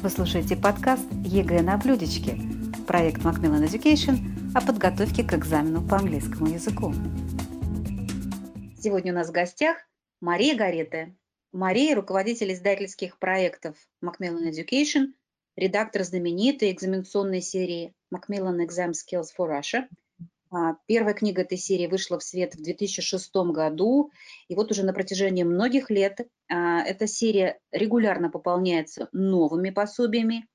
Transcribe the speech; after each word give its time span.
Вы 0.00 0.10
слушаете 0.10 0.54
подкаст 0.54 1.04
ЕГЭ 1.24 1.60
на 1.62 1.76
блюдечке, 1.76 2.38
проект 2.86 3.22
Macmillan 3.22 3.66
Education 3.66 4.18
о 4.54 4.64
подготовке 4.64 5.24
к 5.24 5.34
экзамену 5.34 5.82
по 5.82 5.96
английскому 5.96 6.46
языку. 6.46 6.94
Сегодня 8.80 9.12
у 9.12 9.16
нас 9.16 9.28
в 9.28 9.32
гостях 9.32 9.78
Мария 10.20 10.56
Гарета. 10.56 11.12
Мария– 11.50 11.94
руководитель 11.96 12.52
издательских 12.52 13.18
проектов 13.18 13.74
Macmillan 14.00 14.48
Education, 14.48 15.14
редактор 15.56 16.04
знаменитой 16.04 16.70
экзаменационной 16.70 17.40
серии 17.40 17.92
Macmillan 18.14 18.64
Exam 18.64 18.92
Skills 18.92 19.30
for 19.36 19.48
Russia. 19.48 19.88
А, 20.50 20.76
первая 20.86 21.14
книга 21.14 21.42
этой 21.42 21.58
серии 21.58 21.86
вышла 21.86 22.18
в 22.18 22.22
свет 22.22 22.54
в 22.54 22.62
2006 22.62 23.34
году, 23.52 24.10
и 24.48 24.54
вот 24.54 24.70
уже 24.70 24.84
на 24.84 24.92
протяжении 24.92 25.42
многих 25.42 25.90
лет 25.90 26.20
а, 26.48 26.82
эта 26.82 27.06
серия 27.06 27.58
регулярно 27.70 28.30
пополняется 28.30 29.08
новыми 29.12 29.70
пособиями, 29.70 30.46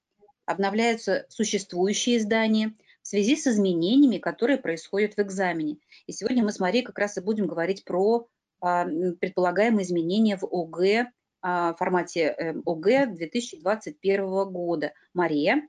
обновляются 0.45 1.25
существующие 1.29 2.17
издания 2.17 2.73
в 3.01 3.07
связи 3.07 3.35
с 3.35 3.47
изменениями, 3.47 4.17
которые 4.17 4.57
происходят 4.57 5.15
в 5.15 5.19
экзамене. 5.19 5.77
И 6.07 6.11
сегодня 6.11 6.43
мы 6.43 6.51
с 6.51 6.59
Марией 6.59 6.83
как 6.83 6.97
раз 6.97 7.17
и 7.17 7.21
будем 7.21 7.45
говорить 7.45 7.85
про 7.85 8.27
а, 8.61 8.85
предполагаемые 8.85 9.85
изменения 9.85 10.37
в 10.37 10.45
ОГЭ, 10.45 11.11
в 11.41 11.75
формате 11.77 12.33
э, 12.37 12.53
ОГЭ 12.65 13.07
2021 13.07 14.45
года. 14.45 14.93
Мария. 15.13 15.67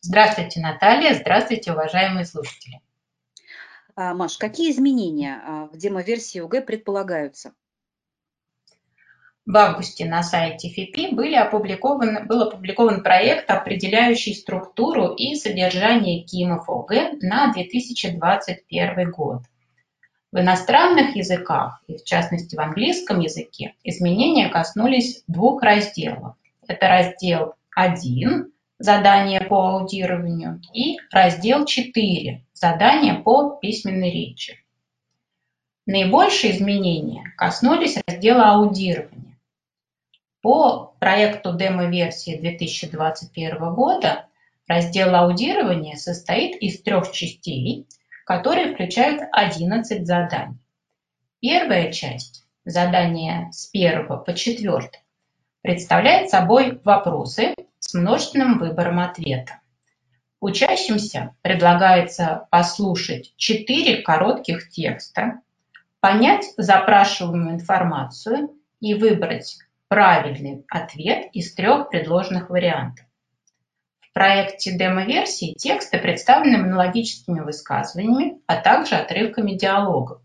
Здравствуйте, 0.00 0.60
Наталья. 0.60 1.14
Здравствуйте, 1.14 1.72
уважаемые 1.72 2.24
слушатели. 2.24 2.80
Маш, 3.96 4.36
какие 4.36 4.70
изменения 4.70 5.68
в 5.72 5.76
демо-версии 5.78 6.40
ОГЭ 6.40 6.60
предполагаются? 6.60 7.54
В 9.46 9.56
августе 9.56 10.04
на 10.04 10.22
сайте 10.22 10.68
ФИПИ 10.68 11.14
были 11.14 11.34
опубликованы, 11.34 12.24
был 12.24 12.42
опубликован 12.42 13.02
проект, 13.02 13.48
определяющий 13.48 14.34
структуру 14.34 15.14
и 15.14 15.34
содержание 15.36 16.24
КИМов 16.24 16.68
ОГЭ 16.68 17.12
на 17.22 17.52
2021 17.52 19.10
год. 19.12 19.42
В 20.32 20.38
иностранных 20.40 21.16
языках, 21.16 21.80
и 21.86 21.96
в 21.96 22.04
частности 22.04 22.56
в 22.56 22.60
английском 22.60 23.20
языке, 23.20 23.76
изменения 23.82 24.48
коснулись 24.48 25.22
двух 25.26 25.62
разделов. 25.62 26.34
Это 26.66 26.88
раздел 26.88 27.54
1 27.74 28.52
«Задание 28.78 29.40
по 29.40 29.68
аудированию» 29.68 30.60
и 30.74 30.98
раздел 31.10 31.64
4 31.64 32.42
«Задание 32.58 33.12
по 33.12 33.56
письменной 33.56 34.10
речи». 34.10 34.64
Наибольшие 35.84 36.56
изменения 36.56 37.34
коснулись 37.36 37.98
раздела 38.06 38.54
аудирования. 38.54 39.38
По 40.40 40.94
проекту 40.98 41.54
демо-версии 41.54 42.38
2021 42.38 43.74
года 43.74 44.24
раздел 44.66 45.14
аудирования 45.14 45.98
состоит 45.98 46.56
из 46.62 46.80
трех 46.80 47.12
частей, 47.12 47.86
которые 48.24 48.72
включают 48.72 49.20
11 49.32 50.06
заданий. 50.06 50.56
Первая 51.40 51.92
часть, 51.92 52.46
задание 52.64 53.52
с 53.52 53.68
1 53.70 54.06
по 54.06 54.32
4, 54.32 54.90
представляет 55.60 56.30
собой 56.30 56.80
вопросы 56.84 57.54
с 57.80 57.92
множественным 57.92 58.58
выбором 58.58 59.00
ответа. 59.00 59.60
Учащимся 60.40 61.34
предлагается 61.42 62.46
послушать 62.50 63.32
4 63.36 64.02
коротких 64.02 64.68
текста, 64.68 65.40
понять 66.00 66.44
запрашиваемую 66.58 67.54
информацию 67.54 68.50
и 68.80 68.94
выбрать 68.94 69.58
правильный 69.88 70.64
ответ 70.68 71.28
из 71.32 71.54
трех 71.54 71.88
предложенных 71.88 72.50
вариантов. 72.50 73.06
В 74.00 74.12
проекте 74.12 74.76
демо-версии 74.76 75.54
тексты 75.54 75.98
представлены 75.98 76.58
монологическими 76.58 77.40
высказываниями, 77.40 78.38
а 78.46 78.56
также 78.56 78.94
отрывками 78.94 79.52
диалогов. 79.54 80.20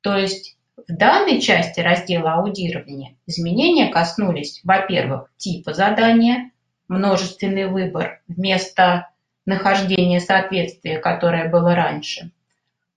То 0.00 0.16
есть 0.16 0.56
в 0.76 0.92
данной 0.92 1.40
части 1.40 1.80
раздела 1.80 2.34
аудирования 2.34 3.16
изменения 3.26 3.88
коснулись, 3.88 4.60
во-первых, 4.64 5.30
типа 5.36 5.74
задания, 5.74 6.50
множественный 6.88 7.68
выбор 7.68 8.22
вместо 8.28 9.10
нахождения 9.46 10.20
соответствия, 10.20 10.98
которое 10.98 11.48
было 11.48 11.74
раньше, 11.74 12.30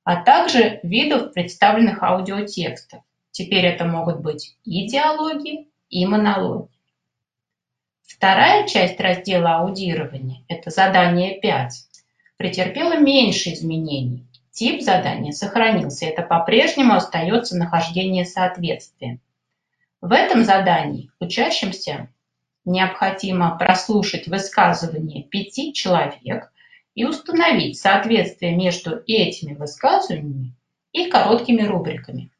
а 0.03 0.23
также 0.23 0.79
видов 0.83 1.33
представленных 1.33 2.01
аудиотекстов. 2.01 3.01
Теперь 3.31 3.65
это 3.65 3.85
могут 3.85 4.21
быть 4.21 4.57
и 4.63 4.87
диалоги, 4.87 5.67
и 5.89 6.05
монологи. 6.05 6.69
Вторая 8.03 8.65
часть 8.67 8.99
раздела 8.99 9.57
аудирования– 9.57 10.43
это 10.47 10.69
задание 10.69 11.39
5. 11.39 11.73
Претерпела 12.37 12.97
меньше 12.97 13.53
изменений. 13.53 14.25
Тип 14.51 14.81
задания 14.81 15.33
сохранился, 15.33 16.07
это 16.07 16.23
по-прежнему 16.23 16.95
остается 16.95 17.55
нахождение 17.57 18.25
соответствия. 18.25 19.19
В 20.01 20.11
этом 20.11 20.43
задании 20.43 21.11
учащимся 21.19 22.09
необходимо 22.67 23.57
прослушать 23.57 24.27
высказывание 24.27 25.23
пяти 25.23 25.73
человек 25.73 26.51
и 26.93 27.05
установить 27.05 27.79
соответствие 27.79 28.55
между 28.55 29.01
этими 29.07 29.53
высказываниями 29.53 30.53
и 30.91 31.09
короткими 31.09 31.63
рубриками. 31.63 32.31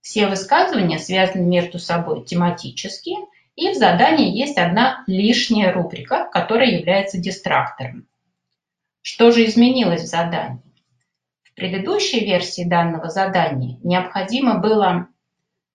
Все 0.00 0.26
высказывания 0.28 0.98
связаны 0.98 1.44
между 1.44 1.78
собой 1.78 2.24
тематически, 2.24 3.12
и 3.56 3.70
в 3.70 3.74
задании 3.74 4.38
есть 4.38 4.56
одна 4.56 5.02
лишняя 5.06 5.72
рубрика, 5.72 6.28
которая 6.32 6.70
является 6.70 7.18
дистрактором. 7.18 8.06
Что 9.02 9.32
же 9.32 9.44
изменилось 9.44 10.02
в 10.02 10.06
задании? 10.06 10.62
В 11.42 11.54
предыдущей 11.54 12.20
версии 12.20 12.62
данного 12.62 13.08
задания 13.08 13.78
необходимо 13.82 14.60
было 14.60 15.08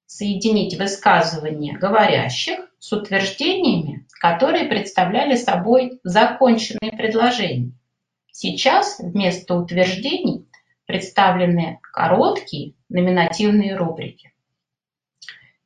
соединить 0.06 0.80
высказывания 0.80 1.78
говорящих 1.78 2.60
с 2.84 2.92
утверждениями, 2.92 4.06
которые 4.20 4.66
представляли 4.66 5.38
собой 5.38 6.02
законченные 6.04 6.92
предложения. 6.92 7.72
Сейчас 8.30 9.00
вместо 9.00 9.56
утверждений 9.56 10.50
представлены 10.86 11.80
короткие 11.82 12.74
номинативные 12.90 13.78
рубрики. 13.78 14.34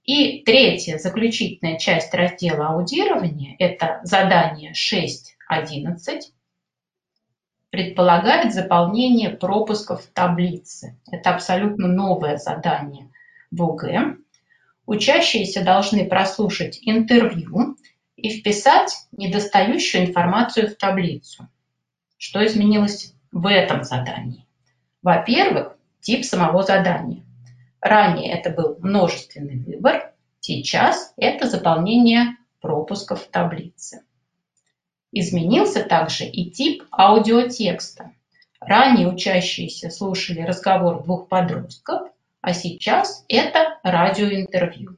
И 0.04 0.44
третья, 0.44 1.00
заключительная 1.00 1.80
часть 1.80 2.14
раздела 2.14 2.68
аудирования, 2.68 3.56
это 3.58 4.00
задание 4.04 4.74
6.11, 4.74 6.20
предполагает 7.72 8.54
заполнение 8.54 9.32
пропусков 9.32 10.04
в 10.04 10.14
таблице. 10.14 11.00
Это 11.12 11.32
абсолютно 11.32 11.88
новое 11.88 12.38
задание 12.38 13.10
в 13.50 13.64
ОГЭ. 13.64 14.18
Учащиеся 14.88 15.66
должны 15.66 16.08
прослушать 16.08 16.80
интервью 16.82 17.76
и 18.16 18.30
вписать 18.30 18.96
недостающую 19.12 20.06
информацию 20.06 20.70
в 20.70 20.76
таблицу. 20.76 21.50
Что 22.18 22.44
изменилось 22.46 23.14
в 23.34 23.48
этом 23.48 23.84
задании? 23.84 24.48
Во-первых, 25.04 25.76
тип 26.00 26.24
самого 26.24 26.64
задания. 26.64 27.26
Ранее 27.82 28.32
это 28.32 28.50
был 28.50 28.78
множественный 28.80 29.60
выбор, 29.60 30.14
сейчас 30.40 31.14
это 31.18 31.50
заполнение 31.50 32.38
пропусков 32.62 33.24
в 33.24 33.28
таблице. 33.28 34.04
Изменился 35.12 35.84
также 35.84 36.24
и 36.24 36.50
тип 36.50 36.84
аудиотекста. 36.92 38.14
Ранее 38.62 39.10
учащиеся 39.10 39.90
слушали 39.90 40.42
разговор 40.42 41.04
двух 41.04 41.28
подростков, 41.28 42.10
а 42.48 42.54
сейчас 42.54 43.26
это 43.28 43.78
радиоинтервью. 43.84 44.98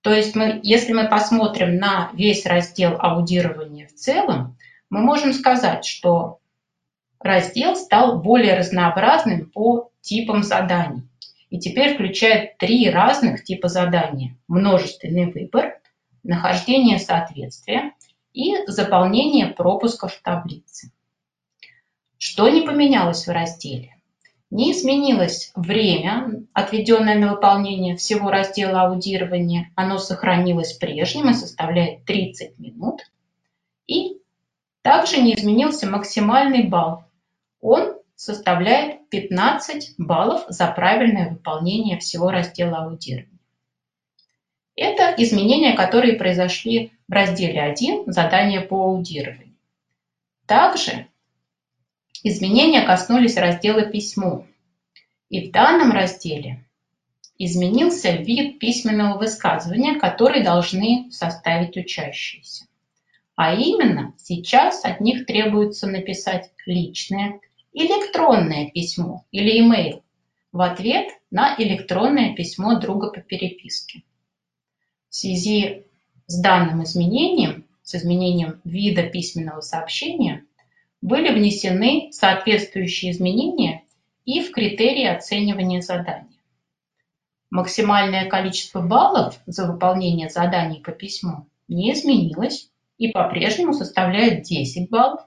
То 0.00 0.12
есть 0.12 0.34
мы, 0.34 0.58
если 0.64 0.92
мы 0.92 1.08
посмотрим 1.08 1.76
на 1.76 2.10
весь 2.14 2.44
раздел 2.46 2.96
аудирования 2.98 3.86
в 3.86 3.94
целом, 3.94 4.58
мы 4.90 5.02
можем 5.02 5.34
сказать, 5.34 5.84
что 5.84 6.40
раздел 7.20 7.76
стал 7.76 8.20
более 8.20 8.58
разнообразным 8.58 9.50
по 9.52 9.92
типам 10.00 10.42
заданий 10.42 11.08
и 11.48 11.60
теперь 11.60 11.94
включает 11.94 12.58
три 12.58 12.90
разных 12.90 13.44
типа 13.44 13.68
задания. 13.68 14.36
Множественный 14.48 15.30
выбор, 15.30 15.78
нахождение 16.24 16.98
соответствия 16.98 17.92
и 18.32 18.66
заполнение 18.66 19.46
пропусков 19.46 20.12
в 20.12 20.22
таблице. 20.22 20.90
Что 22.18 22.48
не 22.48 22.62
поменялось 22.62 23.28
в 23.28 23.30
разделе? 23.30 23.91
Не 24.52 24.72
изменилось 24.72 25.50
время, 25.56 26.44
отведенное 26.52 27.18
на 27.18 27.32
выполнение 27.32 27.96
всего 27.96 28.30
раздела 28.30 28.82
аудирования. 28.82 29.72
Оно 29.76 29.96
сохранилось 29.96 30.74
прежним 30.74 31.30
и 31.30 31.34
составляет 31.34 32.04
30 32.04 32.58
минут. 32.58 33.00
И 33.86 34.18
также 34.82 35.22
не 35.22 35.34
изменился 35.34 35.88
максимальный 35.88 36.64
балл 36.64 37.04
он 37.62 37.94
составляет 38.14 39.08
15 39.08 39.94
баллов 39.96 40.44
за 40.48 40.66
правильное 40.66 41.30
выполнение 41.30 41.98
всего 41.98 42.30
раздела 42.30 42.84
аудирования. 42.84 43.38
Это 44.76 45.14
изменения, 45.16 45.74
которые 45.74 46.14
произошли 46.14 46.92
в 47.08 47.12
разделе 47.12 47.62
1 47.62 48.12
«Задание 48.12 48.60
по 48.60 48.84
аудированию». 48.84 49.54
Также 50.46 51.06
изменения 52.22 52.82
коснулись 52.82 53.36
раздела 53.36 53.82
«Письмо». 53.82 54.46
И 55.28 55.48
в 55.48 55.52
данном 55.52 55.92
разделе 55.92 56.64
изменился 57.38 58.12
вид 58.12 58.58
письменного 58.58 59.18
высказывания, 59.18 59.98
который 59.98 60.44
должны 60.44 61.10
составить 61.10 61.76
учащиеся. 61.76 62.66
А 63.34 63.54
именно, 63.54 64.14
сейчас 64.18 64.84
от 64.84 65.00
них 65.00 65.26
требуется 65.26 65.86
написать 65.86 66.50
личное 66.66 67.40
электронное 67.72 68.70
письмо 68.70 69.24
или 69.32 69.62
email 69.62 70.02
в 70.52 70.60
ответ 70.60 71.08
на 71.30 71.54
электронное 71.56 72.34
письмо 72.34 72.78
друга 72.78 73.10
по 73.10 73.20
переписке. 73.20 74.02
В 75.08 75.14
связи 75.14 75.86
с 76.26 76.40
данным 76.40 76.82
изменением, 76.84 77.66
с 77.82 77.94
изменением 77.94 78.60
вида 78.64 79.04
письменного 79.04 79.60
сообщения, 79.60 80.44
были 81.02 81.34
внесены 81.34 82.08
соответствующие 82.12 83.10
изменения 83.10 83.82
и 84.24 84.40
в 84.40 84.52
критерии 84.52 85.06
оценивания 85.06 85.80
задания. 85.80 86.28
Максимальное 87.50 88.30
количество 88.30 88.80
баллов 88.80 89.38
за 89.44 89.70
выполнение 89.70 90.30
заданий 90.30 90.80
по 90.80 90.92
письму 90.92 91.46
не 91.68 91.92
изменилось 91.92 92.70
и 92.96 93.08
по-прежнему 93.08 93.74
составляет 93.74 94.42
10 94.44 94.88
баллов. 94.88 95.20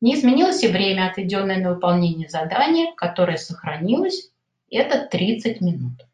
Не 0.00 0.14
изменилось 0.14 0.62
и 0.62 0.68
время, 0.68 1.08
отведенное 1.08 1.58
на 1.58 1.74
выполнение 1.74 2.28
задания, 2.28 2.92
которое 2.96 3.36
сохранилось, 3.36 4.30
это 4.70 5.06
30 5.06 5.60
минут. 5.60 6.06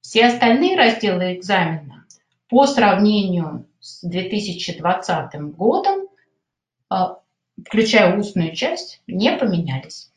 Все 0.00 0.26
остальные 0.26 0.76
разделы 0.76 1.34
экзамена 1.34 2.06
по 2.48 2.66
сравнению 2.66 3.66
с 3.80 4.02
2020 4.02 5.52
годом, 5.52 6.08
а, 6.88 7.19
включая 7.66 8.18
устную 8.18 8.54
часть, 8.54 9.02
не 9.06 9.36
поменялись. 9.36 10.10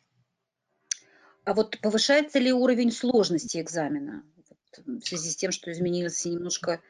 А 1.45 1.53
вот 1.53 1.79
повышается 1.81 2.39
ли 2.39 2.53
уровень 2.53 2.91
сложности 2.91 3.59
экзамена 3.59 4.23
в 4.85 5.01
связи 5.01 5.29
с 5.29 5.35
тем, 5.35 5.51
что 5.51 5.71
изменился 5.71 6.29
немножко 6.29 6.81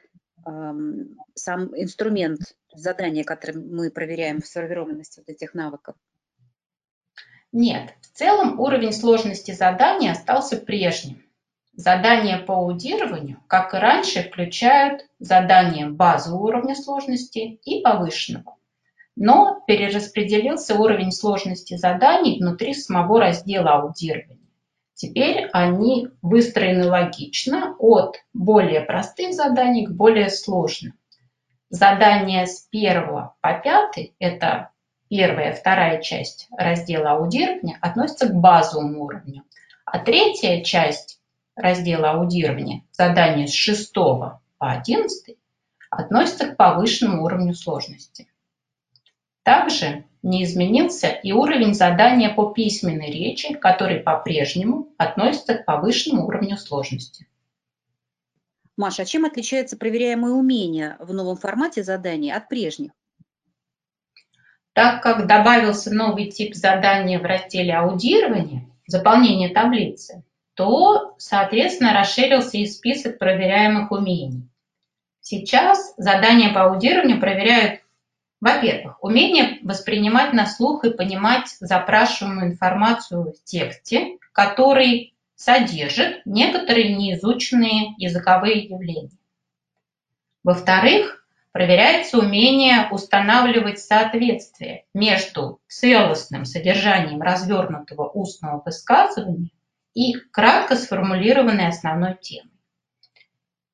эм, 0.45 1.17
сам 1.33 1.75
инструмент 1.75 2.39
задания, 2.73 3.23
который 3.23 3.57
мы 3.57 3.89
проверяем 3.89 4.41
в 4.41 4.47
сформированности 4.47 5.19
вот 5.19 5.29
этих 5.29 5.53
навыков? 5.53 5.95
Нет, 7.51 7.93
в 8.01 8.17
целом 8.17 8.59
уровень 8.59 8.93
сложности 8.93 9.51
задания 9.51 10.11
остался 10.11 10.57
прежним. 10.57 11.23
Задания 11.75 12.37
по 12.37 12.53
аудированию, 12.53 13.43
как 13.47 13.73
и 13.73 13.77
раньше, 13.77 14.23
включают 14.23 15.07
задания 15.19 15.89
базового 15.89 16.47
уровня 16.47 16.75
сложности 16.75 17.59
и 17.63 17.81
повышенного. 17.81 18.57
Но 19.15 19.61
перераспределился 19.67 20.75
уровень 20.75 21.11
сложности 21.11 21.77
заданий 21.77 22.39
внутри 22.39 22.73
самого 22.73 23.19
раздела 23.19 23.75
аудирования. 23.75 24.39
Теперь 24.95 25.49
они 25.53 26.07
выстроены 26.21 26.87
логично 26.87 27.75
от 27.79 28.17
более 28.33 28.81
простых 28.81 29.33
заданий 29.33 29.85
к 29.85 29.91
более 29.91 30.29
сложным. 30.29 30.93
Задания 31.69 32.45
с 32.45 32.67
1 32.71 33.03
по 33.41 33.53
5– 33.53 34.11
это 34.19 34.69
первая, 35.09 35.53
вторая 35.53 36.01
часть 36.01 36.47
раздела 36.57 37.11
аудирования 37.11 37.77
относятся 37.81 38.27
к 38.27 38.35
базовому 38.35 39.03
уровню, 39.03 39.43
а 39.85 39.99
третья 39.99 40.63
часть 40.63 41.19
раздела 41.55 42.11
аудирования, 42.11 42.83
задания 42.91 43.47
с 43.47 43.53
6 43.53 43.93
по 43.93 44.39
11, 44.59 45.35
относятся 45.89 46.47
к 46.47 46.57
повышенному 46.57 47.23
уровню 47.23 47.53
сложности. 47.53 48.27
Также 49.43 50.05
не 50.21 50.45
изменился 50.45 51.07
и 51.07 51.33
уровень 51.33 51.73
задания 51.73 52.33
по 52.33 52.51
письменной 52.51 53.11
речи, 53.11 53.53
который 53.53 53.99
по-прежнему 53.99 54.93
относится 54.97 55.55
к 55.55 55.65
повышенному 55.65 56.25
уровню 56.25 56.57
сложности. 56.57 57.27
Маша, 58.77 59.03
а 59.03 59.05
чем 59.05 59.25
отличаются 59.25 59.77
проверяемые 59.77 60.33
умения 60.33 60.97
в 60.99 61.13
новом 61.13 61.35
формате 61.35 61.83
заданий 61.83 62.31
от 62.31 62.47
прежних? 62.49 62.91
Так 64.71 65.03
как 65.03 65.27
добавился 65.27 65.93
новый 65.93 66.31
тип 66.31 66.55
задания 66.55 67.19
в 67.19 67.23
разделе 67.23 67.75
аудирования, 67.75 68.67
заполнение 68.87 69.49
таблицы, 69.49 70.23
то, 70.55 71.15
соответственно, 71.19 71.93
расширился 71.93 72.57
и 72.57 72.65
список 72.65 73.19
проверяемых 73.19 73.91
умений. 73.91 74.49
Сейчас 75.19 75.93
задания 75.97 76.51
по 76.53 76.63
аудированию 76.63 77.19
проверяют 77.19 77.82
во-первых, 78.43 79.01
умение 79.01 79.59
воспринимать 79.61 80.33
на 80.33 80.45
слух 80.45 80.83
и 80.83 80.91
понимать 80.91 81.47
запрашиваемую 81.61 82.51
информацию 82.51 83.31
в 83.31 83.43
тексте, 83.45 84.17
который 84.33 85.13
содержит 85.37 86.25
некоторые 86.25 86.93
неизученные 86.93 87.93
языковые 87.97 88.65
явления. 88.65 89.17
Во-вторых, 90.43 91.25
проверяется 91.53 92.17
умение 92.17 92.89
устанавливать 92.91 93.79
соответствие 93.79 94.83
между 94.93 95.61
целостным 95.69 96.43
содержанием 96.43 97.21
развернутого 97.21 98.09
устного 98.09 98.61
высказывания 98.65 99.51
и 99.93 100.15
кратко 100.31 100.75
сформулированной 100.75 101.69
основной 101.69 102.17
темой. 102.19 102.51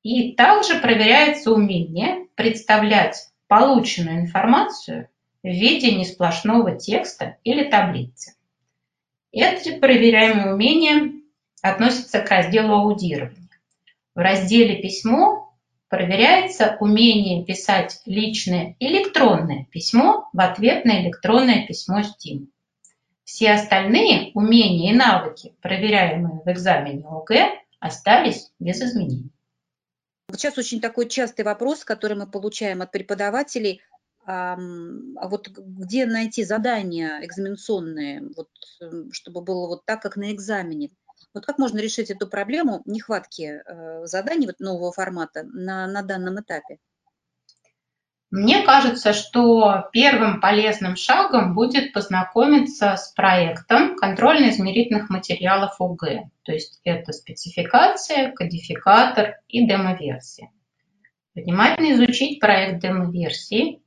И 0.04 0.32
также 0.34 0.78
проверяется 0.78 1.50
умение 1.50 2.28
представлять 2.36 3.29
полученную 3.50 4.20
информацию 4.20 5.08
в 5.42 5.48
виде 5.48 5.92
несплошного 5.92 6.76
текста 6.76 7.36
или 7.42 7.68
таблицы. 7.68 8.36
Эти 9.32 9.76
проверяемые 9.76 10.54
умения 10.54 11.12
относятся 11.60 12.20
к 12.20 12.30
разделу 12.30 12.74
аудирования. 12.74 13.48
В 14.14 14.20
разделе 14.20 14.76
«Письмо» 14.76 15.52
проверяется 15.88 16.76
умение 16.78 17.44
писать 17.44 18.00
личное 18.06 18.76
электронное 18.78 19.66
письмо 19.72 20.28
в 20.32 20.40
ответ 20.40 20.84
на 20.84 21.02
электронное 21.02 21.66
письмо 21.66 22.02
Steam. 22.02 22.46
Все 23.24 23.50
остальные 23.50 24.30
умения 24.34 24.92
и 24.92 24.96
навыки, 24.96 25.54
проверяемые 25.60 26.40
в 26.44 26.48
экзамене 26.48 27.04
ОГЭ, 27.04 27.50
остались 27.80 28.52
без 28.60 28.80
изменений. 28.80 29.32
Сейчас 30.32 30.58
очень 30.58 30.80
такой 30.80 31.08
частый 31.08 31.44
вопрос, 31.44 31.84
который 31.84 32.16
мы 32.16 32.26
получаем 32.26 32.82
от 32.82 32.92
преподавателей. 32.92 33.82
А 34.26 34.56
вот 34.56 35.48
где 35.48 36.06
найти 36.06 36.44
задания 36.44 37.24
экзаменационные, 37.24 38.30
вот, 38.36 38.50
эм, 38.80 39.12
чтобы 39.12 39.40
было 39.40 39.66
вот 39.66 39.86
так, 39.86 40.02
как 40.02 40.16
на 40.16 40.32
экзамене? 40.32 40.90
Вот 41.32 41.46
как 41.46 41.58
можно 41.58 41.78
решить 41.78 42.10
эту 42.10 42.28
проблему 42.28 42.82
нехватки 42.84 43.62
э, 43.64 44.06
заданий 44.06 44.46
вот 44.46 44.60
нового 44.60 44.92
формата 44.92 45.42
на, 45.44 45.86
на 45.86 46.02
данном 46.02 46.40
этапе? 46.40 46.78
Мне 48.30 48.62
кажется, 48.62 49.12
что 49.12 49.88
первым 49.92 50.40
полезным 50.40 50.94
шагом 50.94 51.52
будет 51.52 51.92
познакомиться 51.92 52.94
с 52.94 53.08
проектом 53.12 53.96
контрольно-измерительных 53.96 55.10
материалов 55.10 55.74
ОГЭ. 55.80 56.30
То 56.44 56.52
есть 56.52 56.80
это 56.84 57.12
спецификация, 57.12 58.30
кодификатор 58.30 59.40
и 59.48 59.66
демоверсия. 59.66 60.52
Внимательно 61.34 61.92
изучить 61.92 62.38
проект 62.38 62.80
демоверсии 62.80 63.80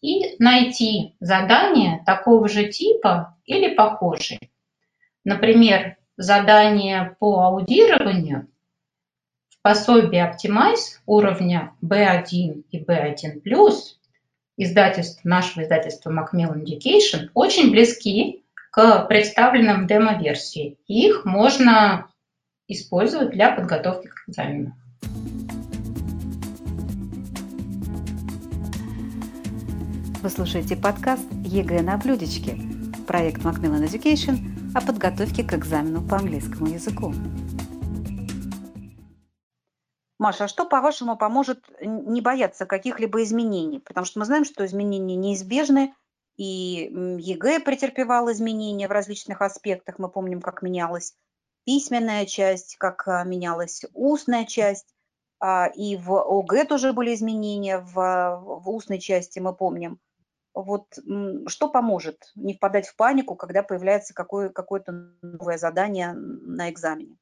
и 0.00 0.36
найти 0.38 1.16
задание 1.18 2.00
такого 2.06 2.48
же 2.48 2.68
типа 2.68 3.36
или 3.46 3.74
похожие. 3.74 4.50
Например, 5.24 5.96
задание 6.16 7.16
по 7.18 7.42
аудированию 7.46 8.48
Пособие 9.68 10.24
Optimize 10.24 10.96
уровня 11.04 11.74
B1 11.84 12.64
и 12.70 12.82
B1+, 12.82 13.42
издательств, 14.56 15.22
нашего 15.26 15.62
издательства 15.62 16.10
Macmillan 16.10 16.64
Education, 16.64 17.28
очень 17.34 17.70
близки 17.70 18.42
к 18.70 19.04
представленным 19.08 19.86
демо-версии. 19.86 20.78
Их 20.86 21.26
можно 21.26 22.06
использовать 22.66 23.32
для 23.32 23.50
подготовки 23.50 24.06
к 24.06 24.30
экзамену. 24.30 24.74
Вы 30.22 30.30
слушаете 30.30 30.76
подкаст 30.76 31.30
ЕГЭ 31.44 31.82
на 31.82 31.98
блюдечке, 31.98 32.58
проект 33.06 33.42
Macmillan 33.42 33.84
Education 33.84 34.38
о 34.74 34.80
подготовке 34.80 35.44
к 35.44 35.52
экзамену 35.52 36.00
по 36.00 36.16
английскому 36.16 36.68
языку. 36.68 37.12
Маша, 40.18 40.44
а 40.44 40.48
что, 40.48 40.66
по-вашему, 40.66 41.16
поможет 41.16 41.64
не 41.80 42.20
бояться 42.20 42.66
каких-либо 42.66 43.22
изменений? 43.22 43.78
Потому 43.78 44.04
что 44.04 44.18
мы 44.18 44.24
знаем, 44.24 44.44
что 44.44 44.66
изменения 44.66 45.14
неизбежны, 45.14 45.94
и 46.36 46.90
ЕГЭ 47.18 47.60
претерпевал 47.60 48.30
изменения 48.32 48.88
в 48.88 48.92
различных 48.92 49.42
аспектах. 49.42 49.98
Мы 49.98 50.08
помним, 50.08 50.40
как 50.40 50.62
менялась 50.62 51.14
письменная 51.64 52.24
часть, 52.24 52.76
как 52.78 53.06
а, 53.06 53.24
менялась 53.24 53.84
устная 53.92 54.46
часть. 54.46 54.94
а, 55.38 55.66
и 55.66 55.96
в 55.96 56.16
ОГЭ 56.16 56.64
тоже 56.64 56.92
были 56.94 57.14
изменения, 57.14 57.78
в, 57.78 57.92
в 57.94 58.70
устной 58.70 58.98
части 58.98 59.38
мы 59.38 59.54
помним. 59.54 60.00
Вот 60.54 60.98
что 61.46 61.68
поможет 61.68 62.32
не 62.34 62.54
впадать 62.54 62.88
в 62.88 62.96
панику, 62.96 63.36
когда 63.36 63.62
появляется 63.62 64.14
какое, 64.14 64.48
какое-то 64.48 64.92
новое 65.20 65.58
задание 65.58 66.14
на 66.14 66.70
экзамене? 66.70 67.17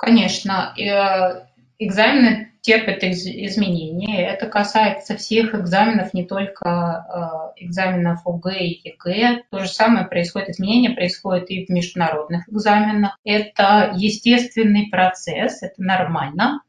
Конечно, 0.00 0.72
э, 0.78 1.44
экзамены 1.78 2.52
терпят 2.62 3.04
изменения. 3.04 4.28
Это 4.28 4.46
касается 4.46 5.14
всех 5.18 5.54
экзаменов, 5.54 6.14
не 6.14 6.24
только 6.24 7.54
э, 7.58 7.64
экзаменов 7.64 8.26
ОГЭ 8.26 8.60
и 8.60 8.88
ЕГЭ. 8.88 9.42
То 9.50 9.58
же 9.58 9.68
самое 9.68 10.06
происходит, 10.06 10.48
изменения 10.48 10.88
происходят 10.88 11.50
и 11.50 11.66
в 11.66 11.68
международных 11.68 12.48
экзаменах. 12.48 13.18
Это 13.24 13.92
естественный 13.94 14.88
процесс, 14.90 15.62
это 15.62 15.82
нормально. 15.82 16.62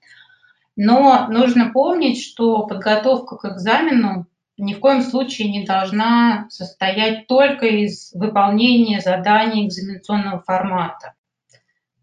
Но 0.75 1.27
нужно 1.29 1.71
помнить, 1.71 2.21
что 2.21 2.67
подготовка 2.67 3.37
к 3.37 3.45
экзамену 3.45 4.27
ни 4.57 4.73
в 4.73 4.81
коем 4.81 5.01
случае 5.03 5.49
не 5.49 5.65
должна 5.65 6.47
состоять 6.49 7.27
только 7.27 7.65
из 7.65 8.11
выполнения 8.13 8.99
заданий 8.99 9.67
экзаменационного 9.67 10.41
формата. 10.41 11.13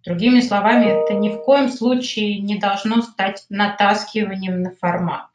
Другими 0.08 0.40
словами, 0.40 0.86
это 0.86 1.12
ни 1.12 1.28
в 1.28 1.42
коем 1.42 1.68
случае 1.68 2.38
не 2.38 2.56
должно 2.56 3.02
стать 3.02 3.44
натаскиванием 3.50 4.62
на 4.62 4.70
формат. 4.74 5.26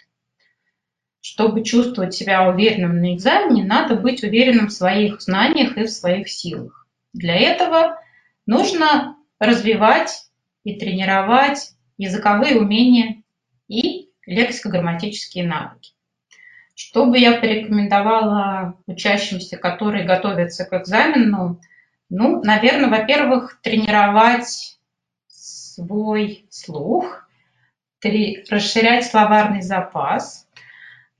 Чтобы 1.21 1.63
чувствовать 1.63 2.15
себя 2.15 2.49
уверенным 2.49 2.99
на 2.99 3.13
экзамене, 3.13 3.63
надо 3.63 3.95
быть 3.95 4.23
уверенным 4.23 4.69
в 4.69 4.73
своих 4.73 5.21
знаниях 5.21 5.77
и 5.77 5.83
в 5.83 5.91
своих 5.91 6.27
силах. 6.27 6.87
Для 7.13 7.35
этого 7.35 8.01
нужно 8.47 9.15
развивать 9.37 10.25
и 10.63 10.75
тренировать 10.79 11.73
языковые 11.99 12.59
умения 12.59 13.21
и 13.67 14.09
лексико-грамматические 14.25 15.45
навыки. 15.45 15.91
Что 16.73 17.05
бы 17.05 17.19
я 17.19 17.33
порекомендовала 17.33 18.79
учащимся, 18.87 19.57
которые 19.57 20.03
готовятся 20.03 20.65
к 20.65 20.73
экзамену, 20.73 21.61
ну, 22.15 22.43
наверное, 22.43 22.89
во-первых, 22.91 23.59
тренировать 23.63 24.77
свой 25.27 26.45
слух, 26.51 27.27
расширять 28.03 29.05
словарный 29.05 29.63
запас. 29.63 30.47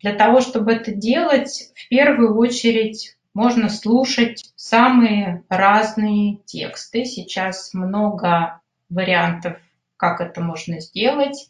Для 0.01 0.13
того, 0.13 0.39
чтобы 0.39 0.73
это 0.73 0.93
делать, 0.93 1.71
в 1.73 1.89
первую 1.89 2.37
очередь 2.37 3.17
можно 3.33 3.69
слушать 3.69 4.53
самые 4.55 5.43
разные 5.49 6.37
тексты. 6.45 7.05
Сейчас 7.05 7.73
много 7.73 8.61
вариантов, 8.89 9.57
как 9.97 10.21
это 10.21 10.41
можно 10.41 10.79
сделать. 10.79 11.49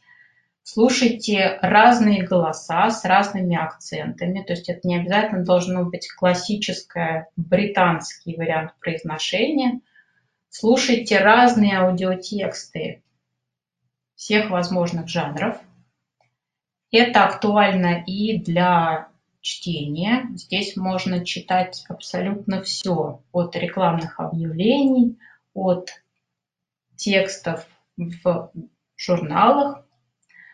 Слушайте 0.66 1.60
разные 1.62 2.24
голоса 2.24 2.90
с 2.90 3.04
разными 3.04 3.58
акцентами, 3.58 4.42
то 4.44 4.54
есть 4.54 4.70
это 4.70 4.88
не 4.88 4.96
обязательно 4.96 5.44
должно 5.44 5.84
быть 5.84 6.10
классическое 6.14 7.28
британский 7.36 8.38
вариант 8.38 8.74
произношения. 8.80 9.82
Слушайте 10.48 11.20
разные 11.20 11.80
аудиотексты 11.80 13.04
всех 14.16 14.52
возможных 14.52 15.10
жанров. 15.10 15.60
Это 16.92 17.26
актуально 17.26 18.02
и 18.08 18.38
для 18.38 19.10
чтения. 19.42 20.30
Здесь 20.34 20.78
можно 20.78 21.26
читать 21.26 21.84
абсолютно 21.90 22.62
все, 22.62 23.22
от 23.34 23.56
рекламных 23.58 24.18
объявлений, 24.22 25.20
от 25.54 25.90
текстов 26.96 27.68
в 27.98 28.52
журналах, 28.96 29.84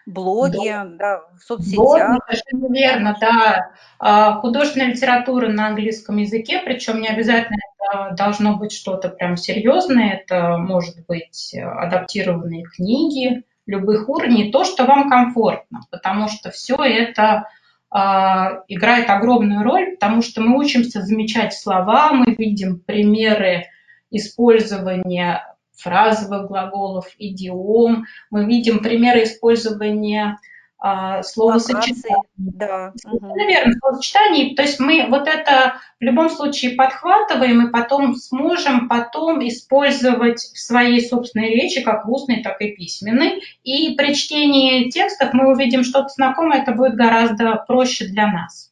блоги, 0.09 0.67
да, 0.67 0.85
да 0.85 1.21
в 1.37 1.43
соцсетях. 1.43 1.77
Блоги, 1.77 2.19
совершенно 2.27 2.73
верно, 2.73 3.17
да. 3.19 3.71
А, 3.99 4.33
художественная 4.33 4.93
литература 4.93 5.47
на 5.47 5.67
английском 5.67 6.17
языке, 6.17 6.61
причем 6.63 7.01
не 7.01 7.07
обязательно 7.07 7.57
это 7.77 8.15
должно 8.15 8.57
быть 8.57 8.71
что-то 8.71 9.09
прям 9.09 9.37
серьезное, 9.37 10.13
это 10.13 10.57
может 10.57 11.05
быть 11.07 11.55
адаптированные 11.55 12.63
книги 12.63 13.43
любых 13.65 14.09
уровней, 14.09 14.51
то, 14.51 14.63
что 14.63 14.85
вам 14.85 15.09
комфортно, 15.09 15.81
потому 15.91 16.27
что 16.27 16.49
все 16.49 16.75
это 16.75 17.47
а, 17.91 18.63
играет 18.67 19.09
огромную 19.09 19.63
роль, 19.63 19.91
потому 19.91 20.21
что 20.21 20.41
мы 20.41 20.59
учимся 20.59 21.01
замечать 21.01 21.53
слова, 21.53 22.11
мы 22.11 22.35
видим 22.35 22.79
примеры 22.79 23.65
использования 24.11 25.48
фразовых 25.79 26.47
глаголов, 26.47 27.07
идиом. 27.17 28.05
Мы 28.29 28.45
видим 28.45 28.79
примеры 28.79 29.23
использования 29.23 30.37
а, 30.81 31.23
словосочетаний. 31.23 32.23
Да. 32.37 32.93
Наверное, 33.03 33.75
словосочетаний. 33.79 34.55
То 34.55 34.61
есть 34.61 34.79
мы 34.79 35.07
вот 35.09 35.27
это 35.27 35.75
в 35.99 36.03
любом 36.03 36.29
случае 36.29 36.75
подхватываем 36.75 37.67
и 37.67 37.71
потом 37.71 38.15
сможем 38.15 38.87
потом 38.87 39.45
использовать 39.45 40.39
в 40.39 40.57
своей 40.57 41.05
собственной 41.05 41.49
речи, 41.49 41.81
как 41.81 42.05
в 42.05 42.11
устной, 42.11 42.41
так 42.43 42.61
и 42.61 42.71
письменной. 42.71 43.41
И 43.63 43.95
при 43.95 44.13
чтении 44.15 44.89
текстов 44.89 45.33
мы 45.33 45.51
увидим 45.51 45.83
что-то 45.83 46.07
знакомое, 46.09 46.61
это 46.61 46.71
будет 46.71 46.95
гораздо 46.95 47.55
проще 47.67 48.07
для 48.07 48.27
нас. 48.27 48.71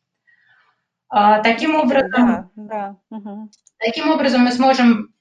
А, 1.09 1.41
таким 1.41 1.75
образом, 1.75 2.09
да, 2.09 2.49
да. 2.55 2.95
Угу. 3.09 3.49
таким 3.79 4.09
образом 4.09 4.41
мы 4.41 4.51
сможем 4.51 5.13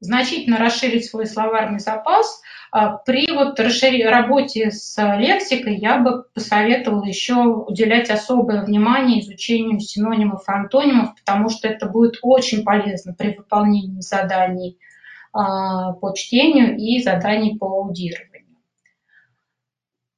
значительно 0.00 0.58
расширить 0.58 1.06
свой 1.06 1.26
словарный 1.26 1.80
запас. 1.80 2.40
А, 2.70 2.98
при 2.98 3.32
вот 3.32 3.58
работе 3.58 4.70
с 4.70 4.96
лексикой 5.16 5.76
я 5.76 5.98
бы 5.98 6.24
посоветовала 6.34 7.04
еще 7.04 7.34
уделять 7.34 8.10
особое 8.10 8.62
внимание 8.64 9.20
изучению 9.20 9.80
синонимов 9.80 10.48
и 10.48 10.52
антонимов, 10.52 11.14
потому 11.16 11.48
что 11.48 11.68
это 11.68 11.86
будет 11.86 12.18
очень 12.22 12.64
полезно 12.64 13.14
при 13.14 13.36
выполнении 13.36 14.00
заданий 14.00 14.78
а, 15.32 15.92
по 15.92 16.12
чтению 16.14 16.76
и 16.76 17.02
заданий 17.02 17.56
по 17.56 17.66
аудированию. 17.66 18.38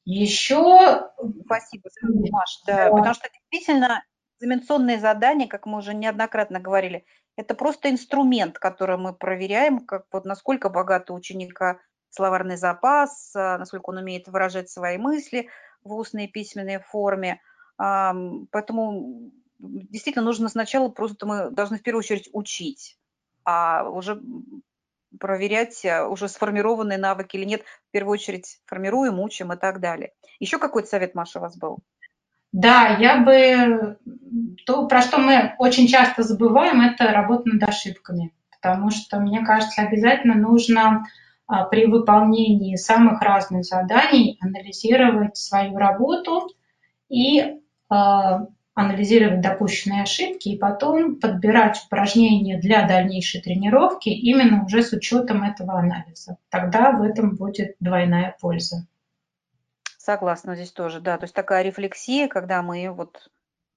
Еще... 0.05 1.03
Спасибо, 1.45 1.89
Маш. 2.03 2.63
Да, 2.67 2.91
потому 2.91 3.15
что 3.15 3.29
действительно 3.51 4.03
экзаменационные 4.41 4.99
задания, 4.99 5.47
как 5.47 5.67
мы 5.67 5.79
уже 5.79 5.95
неоднократно 5.95 6.61
говорили, 6.61 7.05
это 7.37 7.55
просто 7.55 7.91
инструмент, 7.91 8.59
который 8.59 8.97
мы 8.97 9.15
проверяем, 9.15 9.85
как 9.87 10.07
вот 10.13 10.25
насколько 10.25 10.69
богат 10.69 11.11
у 11.11 11.15
ученика 11.15 11.79
словарный 12.11 12.57
запас, 12.57 13.33
а, 13.35 13.59
насколько 13.59 13.91
он 13.91 13.99
умеет 13.99 14.29
выражать 14.29 14.69
свои 14.71 14.99
мысли 14.99 15.49
в 15.83 15.93
устной 15.95 16.25
и 16.25 16.31
письменной 16.31 16.81
форме. 16.81 17.41
Поэтому 17.79 19.33
действительно 19.59 20.25
нужно 20.25 20.51
сначала 20.51 20.89
просто 20.91 21.25
мы 21.25 21.51
должны 21.51 21.79
в 21.79 21.83
первую 21.83 22.01
очередь 22.01 22.29
учить, 22.33 22.99
а 23.45 23.89
уже 23.89 24.21
проверять 25.19 25.85
а, 25.87 26.07
уже 26.07 26.29
сформированные 26.29 26.99
навыки 26.99 27.37
или 27.37 27.45
нет. 27.45 27.63
В 27.89 27.91
первую 27.91 28.15
очередь 28.15 28.61
формируем, 28.67 29.19
учим 29.19 29.53
и 29.53 29.57
так 29.57 29.81
далее. 29.81 30.13
Еще 30.39 30.59
какой-то 30.59 30.89
совет, 30.89 31.15
Маша, 31.15 31.39
у 31.39 31.43
вас 31.43 31.57
был? 31.57 31.79
Да, 32.53 32.97
я 32.99 33.19
бы... 33.19 33.99
То, 34.67 34.87
про 34.87 35.03
что 35.03 35.19
мы 35.19 35.55
очень 35.59 35.89
часто 35.89 36.23
забываем, 36.23 36.81
это 36.81 37.13
работа 37.13 37.49
над 37.49 37.63
ошибками. 37.69 38.33
Потому 38.51 38.91
что, 38.91 39.19
мне 39.19 39.45
кажется, 39.45 39.83
обязательно 39.83 40.35
нужно 40.35 41.05
а, 41.47 41.65
при 41.65 41.87
выполнении 41.87 42.77
самых 42.77 43.23
разных 43.23 43.65
заданий 43.65 44.39
анализировать 44.41 45.37
свою 45.37 45.77
работу 45.77 46.49
и 47.09 47.57
а, 47.89 48.47
анализировать 48.75 49.41
допущенные 49.41 50.03
ошибки 50.03 50.51
и 50.51 50.59
потом 50.59 51.17
подбирать 51.17 51.83
упражнения 51.87 52.59
для 52.59 52.87
дальнейшей 52.87 53.41
тренировки 53.41 54.09
именно 54.09 54.65
уже 54.65 54.83
с 54.83 54.93
учетом 54.93 55.43
этого 55.43 55.79
анализа. 55.79 56.37
Тогда 56.51 56.93
в 56.93 57.03
этом 57.03 57.37
будет 57.37 57.75
двойная 57.81 58.37
польза. 58.41 58.87
Согласна 60.01 60.55
здесь 60.55 60.73
тоже, 60.73 60.99
да. 60.99 61.19
То 61.19 61.25
есть 61.25 61.35
такая 61.35 61.63
рефлексия, 61.63 62.27
когда 62.27 62.63
мы 62.63 62.91
вот 62.91 63.31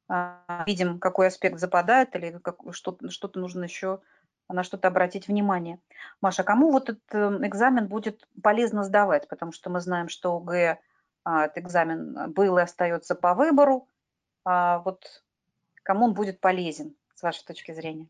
а, 0.08 0.64
видим, 0.66 0.98
какой 0.98 1.28
аспект 1.28 1.60
западает 1.60 2.16
или 2.16 2.38
как, 2.38 2.60
что-то, 2.72 3.40
нужно 3.40 3.66
еще 3.66 4.00
на 4.48 4.64
что-то 4.64 4.88
обратить 4.88 5.28
внимание. 5.28 5.82
Маша, 6.22 6.44
кому 6.44 6.72
вот 6.72 6.90
этот 6.90 7.04
эм, 7.12 7.46
экзамен 7.46 7.88
будет 7.88 8.26
полезно 8.42 8.86
сдавать? 8.86 9.28
Потому 9.28 9.52
что 9.52 9.70
мы 9.70 9.82
знаем, 9.82 10.08
что 10.08 10.38
ОГЭ, 10.38 10.80
а, 11.26 11.44
этот 11.44 11.58
экзамен 11.58 12.32
был 12.32 12.58
и 12.58 12.62
остается 12.62 13.16
по 13.16 13.34
выбору. 13.34 13.90
А 14.46 14.80
вот 14.80 15.24
кому 15.84 16.06
он 16.06 16.14
будет 16.14 16.40
полезен, 16.40 16.96
с 17.16 17.22
вашей 17.22 17.44
точки 17.44 17.74
зрения? 17.74 18.08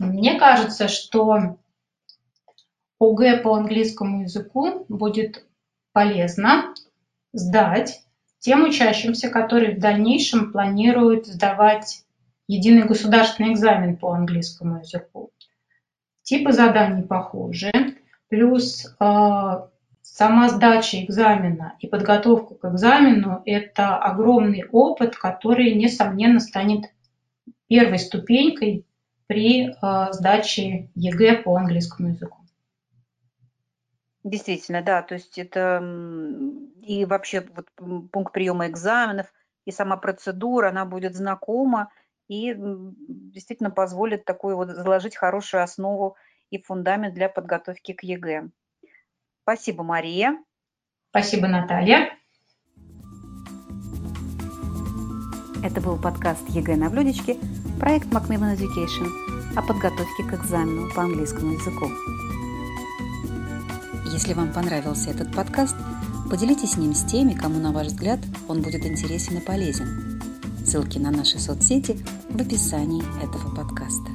Мне 0.00 0.36
кажется, 0.36 0.88
что 0.88 1.58
ОГЭ 2.98 3.40
по 3.44 3.54
английскому 3.54 4.22
языку 4.22 4.84
будет 4.88 5.46
полезно 5.92 6.74
сдать 7.32 8.02
тем 8.38 8.64
учащимся, 8.64 9.28
которые 9.28 9.76
в 9.76 9.80
дальнейшем 9.80 10.52
планируют 10.52 11.26
сдавать 11.26 12.04
единый 12.46 12.84
государственный 12.84 13.52
экзамен 13.52 13.96
по 13.96 14.12
английскому 14.12 14.78
языку. 14.78 15.30
Типы 16.22 16.52
заданий 16.52 17.02
похожи, 17.02 17.72
плюс 18.28 18.86
э, 18.86 19.60
сама 20.02 20.48
сдача 20.48 21.02
экзамена 21.04 21.74
и 21.80 21.86
подготовка 21.86 22.54
к 22.54 22.72
экзамену– 22.72 23.42
это 23.46 23.96
огромный 23.96 24.64
опыт, 24.70 25.16
который, 25.16 25.74
несомненно, 25.74 26.40
станет 26.40 26.86
первой 27.66 27.98
ступенькой 27.98 28.86
при 29.26 29.68
э, 29.68 30.12
сдаче 30.12 30.90
ЕГЭ 30.94 31.42
по 31.42 31.56
английскому 31.56 32.10
языку. 32.10 32.38
Действительно, 34.28 34.82
да, 34.82 35.00
то 35.00 35.14
есть 35.14 35.38
это 35.38 35.82
и 36.82 37.06
вообще 37.06 37.46
вот 37.54 37.66
пункт 38.12 38.34
приема 38.34 38.66
экзаменов, 38.66 39.32
и 39.64 39.72
сама 39.72 39.96
процедура, 39.96 40.68
она 40.68 40.84
будет 40.84 41.14
знакома 41.14 41.90
и 42.28 42.54
действительно 42.58 43.70
позволит 43.70 44.26
такую 44.26 44.56
вот 44.56 44.68
заложить 44.68 45.16
хорошую 45.16 45.62
основу 45.62 46.16
и 46.50 46.62
фундамент 46.62 47.14
для 47.14 47.30
подготовки 47.30 47.94
к 47.94 48.02
ЕГЭ. 48.02 48.50
Спасибо, 49.44 49.82
Мария. 49.82 50.36
Спасибо, 51.08 51.48
Наталья. 51.48 52.10
Это 55.64 55.80
был 55.80 55.98
подкаст 55.98 56.46
ЕГЭ 56.50 56.76
на 56.76 56.90
блюдечке, 56.90 57.38
проект 57.80 58.08
Macmillan 58.08 58.56
Education 58.56 59.08
о 59.56 59.62
подготовке 59.62 60.22
к 60.24 60.34
экзамену 60.34 60.94
по 60.94 61.02
английскому 61.02 61.52
языку. 61.52 61.86
Если 64.18 64.34
вам 64.34 64.52
понравился 64.52 65.10
этот 65.10 65.32
подкаст, 65.32 65.76
поделитесь 66.28 66.76
ним 66.76 66.92
с 66.92 67.04
теми, 67.04 67.34
кому, 67.34 67.60
на 67.60 67.70
ваш 67.70 67.86
взгляд, 67.86 68.18
он 68.48 68.62
будет 68.62 68.84
интересен 68.84 69.36
и 69.36 69.40
полезен. 69.40 70.20
Ссылки 70.66 70.98
на 70.98 71.12
наши 71.12 71.38
соцсети 71.38 71.96
в 72.28 72.40
описании 72.42 73.04
этого 73.24 73.54
подкаста. 73.54 74.10